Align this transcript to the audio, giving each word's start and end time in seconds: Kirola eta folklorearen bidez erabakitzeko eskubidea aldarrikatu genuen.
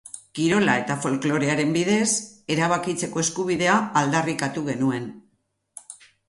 Kirola 0.37 0.77
eta 0.83 0.93
folklorearen 1.01 1.75
bidez 1.75 2.07
erabakitzeko 2.55 3.23
eskubidea 3.27 3.77
aldarrikatu 4.03 4.65
genuen. 4.71 5.07